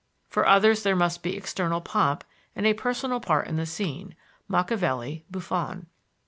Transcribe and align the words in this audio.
For 0.27 0.47
others 0.47 0.81
there 0.81 0.95
must 0.95 1.21
be 1.21 1.37
external 1.37 1.79
pomp 1.79 2.23
and 2.55 2.65
a 2.65 2.73
personal 2.73 3.19
part 3.19 3.47
in 3.47 3.57
the 3.57 3.67
scene 3.67 4.15
(Machiavelli, 4.47 5.25
Buffon). 5.29 5.85